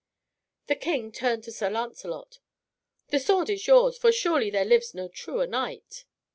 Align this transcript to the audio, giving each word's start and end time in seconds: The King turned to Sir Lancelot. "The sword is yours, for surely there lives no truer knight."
The 0.65 0.73
King 0.75 1.11
turned 1.11 1.43
to 1.43 1.51
Sir 1.51 1.69
Lancelot. 1.69 2.39
"The 3.09 3.19
sword 3.19 3.51
is 3.51 3.67
yours, 3.67 3.99
for 3.99 4.11
surely 4.11 4.49
there 4.49 4.65
lives 4.65 4.95
no 4.95 5.07
truer 5.07 5.45
knight." 5.45 6.05